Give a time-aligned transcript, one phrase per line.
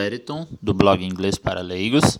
[0.00, 2.18] Eriton, do blog Inglês para Leigos.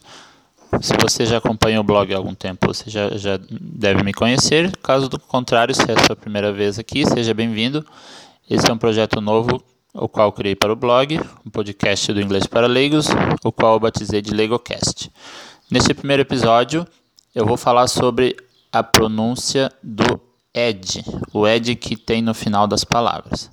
[0.80, 4.74] Se você já acompanha o blog há algum tempo, você já, já deve me conhecer.
[4.76, 7.84] Caso do contrário, se é a sua primeira vez aqui, seja bem-vindo.
[8.48, 12.46] Esse é um projeto novo, o qual criei para o blog, um podcast do Inglês
[12.46, 13.08] para Leigos,
[13.44, 15.10] o qual eu batizei de LegoCast.
[15.70, 16.86] Neste primeiro episódio,
[17.34, 18.36] eu vou falar sobre
[18.72, 20.20] a pronúncia do
[20.54, 23.50] ed, o ed que tem no final das palavras.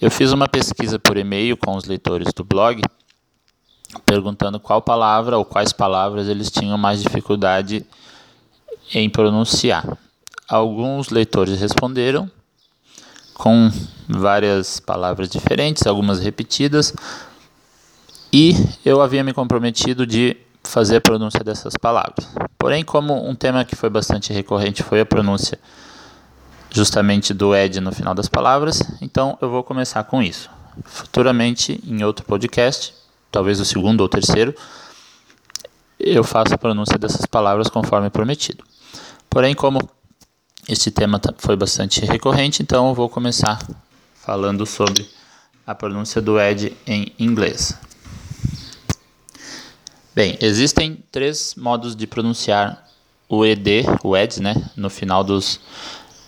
[0.00, 2.82] Eu fiz uma pesquisa por e-mail com os leitores do blog,
[4.04, 7.84] perguntando qual palavra ou quais palavras eles tinham mais dificuldade
[8.94, 9.96] em pronunciar.
[10.48, 12.30] Alguns leitores responderam
[13.34, 13.70] com
[14.08, 16.92] várias palavras diferentes, algumas repetidas,
[18.32, 22.28] e eu havia me comprometido de fazer a pronúncia dessas palavras.
[22.58, 25.58] Porém, como um tema que foi bastante recorrente foi a pronúncia
[26.70, 30.50] justamente do ed no final das palavras, então eu vou começar com isso.
[30.84, 32.94] Futuramente, em outro podcast,
[33.30, 34.54] talvez o segundo ou terceiro,
[35.98, 38.64] eu faço a pronúncia dessas palavras conforme prometido.
[39.28, 39.78] Porém, como
[40.68, 43.58] este tema tá, foi bastante recorrente, então eu vou começar
[44.14, 45.08] falando sobre
[45.66, 47.78] a pronúncia do ed em inglês.
[50.14, 52.86] Bem, existem três modos de pronunciar
[53.28, 55.60] o ed, o ed, né, no final dos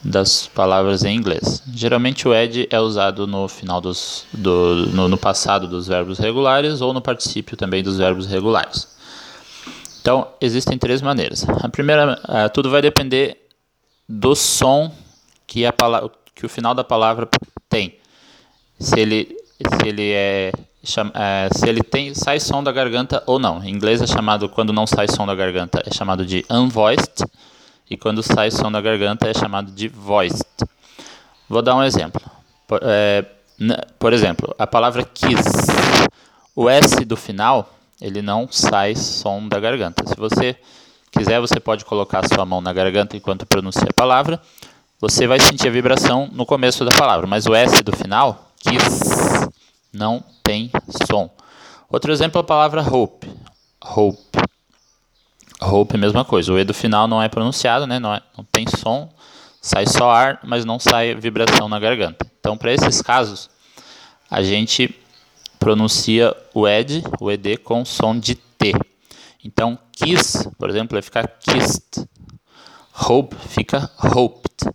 [0.05, 1.63] das palavras em inglês.
[1.73, 6.81] Geralmente o ed é usado no final dos, do, no, no passado dos verbos regulares
[6.81, 8.89] ou no particípio também dos verbos regulares.
[10.01, 11.47] Então, existem três maneiras.
[11.63, 13.39] A primeira, uh, tudo vai depender
[14.09, 14.93] do som
[15.47, 17.29] que, a palavra, que o final da palavra
[17.69, 17.95] tem.
[18.81, 20.53] Se ele, se ele é,
[21.15, 23.63] é, se ele tem sai som da garganta ou não.
[23.63, 27.25] Em inglês é chamado quando não sai som da garganta é chamado de unvoiced
[27.93, 30.47] e quando sai som da garganta é chamado de voiced.
[31.47, 32.23] Vou dar um exemplo.
[32.67, 33.27] Por, é,
[33.99, 35.45] por exemplo, a palavra kiss,
[36.57, 37.71] o S do final,
[38.01, 40.09] ele não sai som da garganta.
[40.09, 40.57] Se você
[41.11, 44.41] quiser, você pode colocar a sua mão na garganta enquanto pronuncia a palavra.
[44.99, 49.51] Você vai sentir a vibração no começo da palavra, mas o S do final, kiss,
[49.93, 50.71] não tem
[51.07, 51.29] som.
[51.91, 53.31] Outro exemplo é a palavra hope.
[53.85, 54.39] Hope.
[55.63, 56.53] Hope, mesma coisa.
[56.53, 57.99] O E do final não é pronunciado, né?
[57.99, 59.13] não, é, não tem som,
[59.61, 62.27] sai só ar, mas não sai vibração na garganta.
[62.41, 63.49] Então, para esses casos,
[64.31, 64.95] a gente
[65.59, 68.73] pronuncia o ED, o ED, com som de T.
[69.45, 72.07] Então, kiss, por exemplo, vai ficar kissed.
[73.09, 74.75] Hope fica hoped.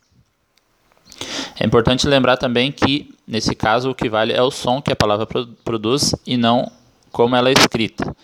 [1.59, 4.95] É importante lembrar também que, nesse caso, o que vale é o som que a
[4.95, 5.27] palavra
[5.63, 6.71] produz e não
[7.11, 8.15] como ela é escrita.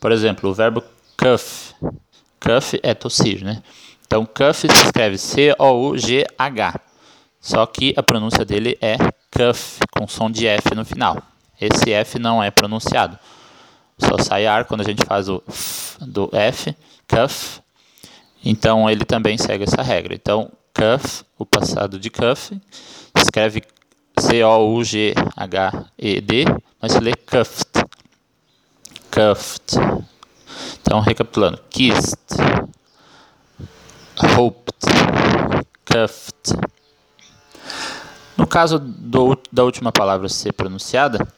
[0.00, 0.82] Por exemplo, o verbo
[1.16, 1.74] cuff
[2.40, 3.62] Cuff é tossir, né?
[4.06, 6.80] Então, cuff se escreve C-O-U-G-H.
[7.40, 8.96] Só que a pronúncia dele é
[9.30, 11.22] cuff, com som de F no final.
[11.60, 13.18] Esse F não é pronunciado.
[13.98, 16.74] Só sai ar quando a gente faz o F do F,
[17.06, 17.60] cuff.
[18.44, 20.14] Então, ele também segue essa regra.
[20.14, 22.58] Então, cuff, o passado de cuff,
[23.16, 23.62] escreve
[24.18, 25.14] C-O-U-G-H-E-D,
[26.80, 27.84] mas se lê cuffed.
[29.10, 29.76] Cuffed.
[30.90, 32.18] Então, recapitulando: kissed,
[34.36, 34.74] hoped,
[35.84, 36.58] cuffed.
[38.36, 41.28] No caso do, da última palavra ser pronunciada,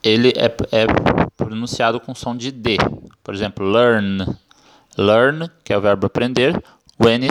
[0.00, 0.86] ele é, é
[1.36, 2.76] pronunciado com som de D.
[3.24, 4.24] Por exemplo, learn.
[4.96, 6.62] Learn, que é o verbo aprender.
[6.96, 7.26] O N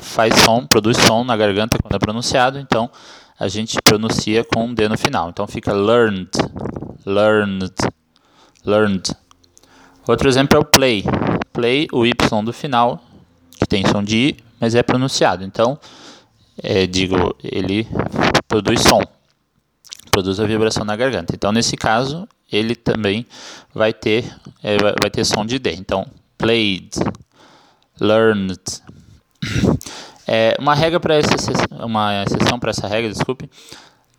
[0.00, 2.88] faz som, produz som na garganta quando é pronunciado, então
[3.36, 5.30] a gente pronuncia com um D no final.
[5.30, 6.30] Então fica learned,
[7.04, 7.74] learned,
[8.64, 9.16] learned.
[10.08, 11.04] Outro exemplo é o play.
[11.52, 13.04] Play, o Y do final,
[13.58, 15.44] que tem som de I, mas é pronunciado.
[15.44, 15.78] Então,
[16.62, 17.86] é, digo, ele
[18.48, 19.02] produz som,
[20.10, 21.34] produz a vibração na garganta.
[21.36, 23.26] Então, nesse caso, ele também
[23.74, 24.24] vai ter,
[24.62, 25.74] é, vai ter som de D.
[25.74, 26.06] Então,
[26.38, 26.90] played,
[28.00, 28.60] learned.
[30.30, 31.34] É, uma regra para essa
[31.82, 33.48] uma exceção para essa regra, desculpe,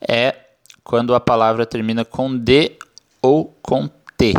[0.01, 0.36] é
[0.83, 2.80] quando a palavra termina com D
[3.21, 3.88] ou com
[4.18, 4.33] T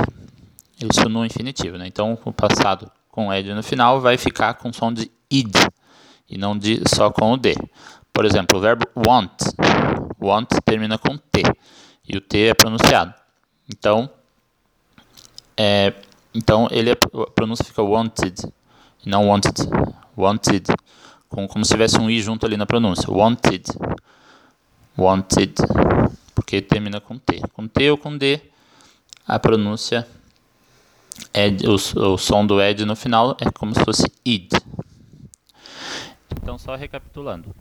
[0.80, 1.76] isso no infinitivo.
[1.76, 1.86] Né?
[1.86, 5.54] Então, o passado com ed no final vai ficar com som de id
[6.28, 7.54] e não de só com o d.
[8.12, 9.32] Por exemplo, o verbo want.
[10.20, 11.42] Want termina com t
[12.08, 13.14] e o t é pronunciado.
[13.68, 14.10] Então,
[15.56, 15.92] é,
[16.34, 18.46] então ele é, a pronúncia fica wanted
[19.04, 19.54] e não wanted.
[20.16, 20.66] Wanted,
[21.28, 23.10] com, como se tivesse um i junto ali na pronúncia.
[23.10, 23.64] Wanted.
[24.98, 25.54] Wanted,
[26.34, 27.40] porque termina com t.
[27.52, 28.40] Com t ou com d,
[29.26, 30.06] a pronúncia
[31.34, 34.52] ed, o, o som do ed no final é como se fosse id.
[36.42, 37.54] Então, só recapitulando.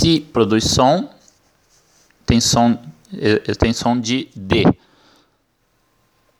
[0.00, 1.08] Se produz som,
[2.26, 2.78] tem som,
[3.58, 4.64] tem som de D.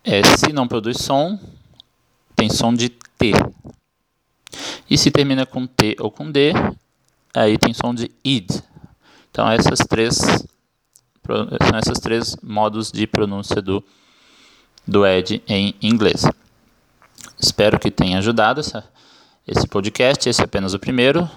[0.03, 1.39] É, se não produz som,
[2.35, 3.33] tem som de T.
[4.89, 6.53] E se termina com T ou com D,
[7.33, 8.51] aí tem som de id.
[9.31, 13.83] Então essas três são esses três modos de pronúncia do,
[14.87, 16.25] do ed em inglês.
[17.39, 18.85] Espero que tenha ajudado essa,
[19.47, 20.27] esse podcast.
[20.29, 21.29] Esse é apenas o primeiro.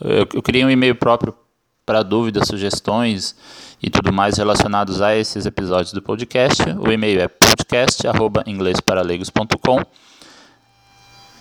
[0.00, 1.34] Eu, eu criei um e-mail próprio
[1.84, 3.36] para dúvidas, sugestões
[3.82, 6.62] e tudo mais relacionados a esses episódios do podcast.
[6.78, 9.82] O e-mail é podcast@inglesparaleigos.com.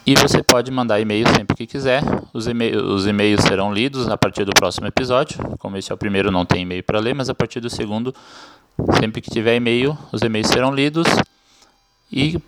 [0.05, 2.01] E você pode mandar e-mail sempre que quiser.
[2.33, 5.37] Os, os e-mails serão lidos a partir do próximo episódio.
[5.59, 8.11] Como esse é o primeiro, não tem e-mail para ler, mas a partir do segundo,
[8.99, 11.05] sempre que tiver e-mail, os e-mails serão lidos.
[12.11, 12.39] E,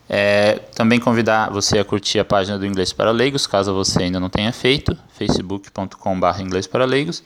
[0.09, 4.19] É, também convidar você a curtir a página do Inglês para Leigos, caso você ainda
[4.19, 7.23] não tenha feito, facebook.com.br Inglês para Leigos.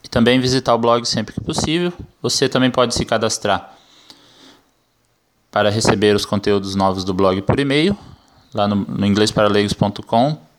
[0.11, 1.91] também visitar o blog sempre que possível.
[2.21, 3.75] Você também pode se cadastrar
[5.49, 7.97] para receber os conteúdos novos do blog por e-mail.
[8.53, 9.07] Lá no, no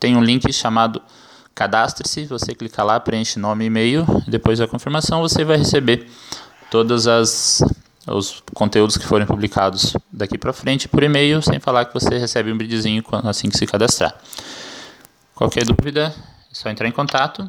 [0.01, 1.01] tem um link chamado
[1.55, 6.09] Cadastre-se, você clica lá, preenche nome e e-mail, depois da confirmação você vai receber
[6.71, 7.63] todas as
[8.07, 12.51] os conteúdos que forem publicados daqui para frente por e-mail, sem falar que você recebe
[12.51, 14.13] um brindezinho assim que se cadastrar.
[15.35, 16.13] Qualquer dúvida,
[16.51, 17.49] é só entrar em contato.